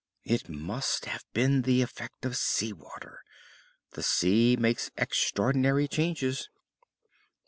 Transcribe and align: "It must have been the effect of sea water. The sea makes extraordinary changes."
"It 0.23 0.49
must 0.49 1.05
have 1.05 1.23
been 1.31 1.61
the 1.61 1.83
effect 1.83 2.25
of 2.25 2.35
sea 2.35 2.73
water. 2.73 3.21
The 3.91 4.01
sea 4.01 4.55
makes 4.57 4.89
extraordinary 4.97 5.87
changes." 5.87 6.49